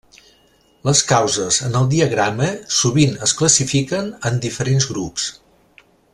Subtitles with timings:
[0.87, 2.47] Les causes en el diagrama
[2.79, 5.29] sovint es classifiquen en diferents grups.